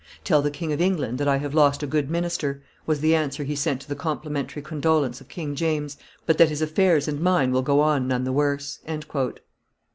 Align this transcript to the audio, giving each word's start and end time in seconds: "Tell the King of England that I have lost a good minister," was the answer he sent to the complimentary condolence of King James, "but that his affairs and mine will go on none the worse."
"Tell 0.23 0.41
the 0.41 0.49
King 0.49 0.73
of 0.73 0.81
England 0.81 1.19
that 1.19 1.27
I 1.27 1.37
have 1.37 1.53
lost 1.53 1.83
a 1.83 1.85
good 1.85 2.09
minister," 2.09 2.63
was 2.87 3.01
the 3.01 3.13
answer 3.13 3.43
he 3.43 3.55
sent 3.55 3.81
to 3.81 3.87
the 3.87 3.95
complimentary 3.95 4.63
condolence 4.63 5.21
of 5.21 5.27
King 5.27 5.53
James, 5.53 5.95
"but 6.25 6.39
that 6.39 6.49
his 6.49 6.63
affairs 6.63 7.07
and 7.07 7.21
mine 7.21 7.51
will 7.51 7.61
go 7.61 7.81
on 7.81 8.07
none 8.07 8.23
the 8.23 8.31
worse." 8.33 8.79